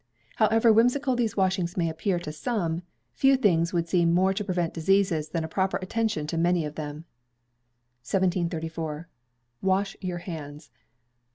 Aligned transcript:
However 0.37 0.73
whimsical 0.73 1.15
these 1.15 1.37
washings 1.37 1.77
may 1.77 1.87
appear 1.87 2.17
to 2.17 2.31
some, 2.31 2.81
few 3.13 3.37
things 3.37 3.71
would 3.71 3.87
seem 3.87 4.11
more 4.11 4.33
to 4.33 4.43
prevent 4.43 4.73
diseases 4.73 5.29
than 5.29 5.43
a 5.43 5.47
proper 5.47 5.77
attention 5.79 6.25
to 6.25 6.39
many 6.39 6.65
of 6.65 6.73
them. 6.73 7.05
1734. 8.01 9.07
Wash 9.61 9.95
Your 10.01 10.17
Hands. 10.17 10.71